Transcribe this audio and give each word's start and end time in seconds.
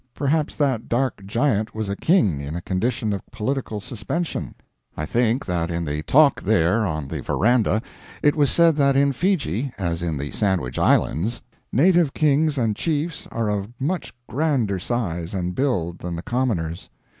Perhaps 0.15 0.55
that 0.55 0.89
dark 0.89 1.23
giant 1.27 1.75
was 1.75 1.87
a 1.87 1.95
king 1.95 2.39
in 2.41 2.55
a 2.55 2.61
condition 2.61 3.13
of 3.13 3.21
political 3.31 3.79
suspension. 3.79 4.55
I 4.97 5.05
think 5.05 5.45
that 5.45 5.69
in 5.69 5.85
the 5.85 6.01
talk 6.01 6.41
there 6.41 6.87
on 6.87 7.07
the 7.07 7.21
veranda 7.21 7.83
it 8.23 8.35
was 8.35 8.49
said 8.49 8.77
that 8.77 8.95
in 8.95 9.13
Fiji, 9.13 9.71
as 9.77 10.01
in 10.01 10.17
the 10.17 10.31
Sandwich 10.31 10.79
Islands, 10.79 11.43
native 11.71 12.15
kings 12.15 12.57
and 12.57 12.75
chiefs 12.75 13.27
are 13.29 13.49
of 13.51 13.79
much 13.79 14.11
grander 14.27 14.79
size 14.79 15.35
and 15.35 15.53
build 15.53 15.99
than 15.99 16.15
the 16.15 16.23
commoners. 16.23 16.89